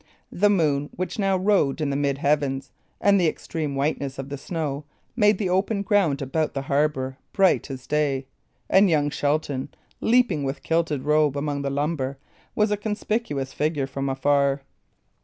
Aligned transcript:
The 0.31 0.49
moon, 0.49 0.89
which 0.95 1.19
now 1.19 1.37
rode 1.37 1.79
in 1.79 1.91
the 1.91 1.95
mid 1.95 2.17
heavens, 2.17 2.71
and 2.99 3.21
the 3.21 3.27
extreme 3.27 3.75
whiteness 3.75 4.17
of 4.17 4.29
the 4.29 4.37
snow, 4.39 4.83
made 5.15 5.37
the 5.37 5.49
open 5.49 5.83
ground 5.83 6.23
about 6.23 6.55
the 6.55 6.63
harbour 6.63 7.19
bright 7.33 7.69
as 7.69 7.85
day; 7.85 8.25
and 8.67 8.89
young 8.89 9.11
Shelton 9.11 9.69
leaping, 9.99 10.43
with 10.43 10.63
kilted 10.63 11.03
robe, 11.03 11.37
among 11.37 11.61
the 11.61 11.69
lumber, 11.69 12.17
was 12.55 12.71
a 12.71 12.77
conspicuous 12.77 13.53
figure 13.53 13.85
from 13.85 14.09
afar. 14.09 14.63